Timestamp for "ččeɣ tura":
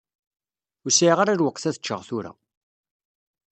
1.81-2.31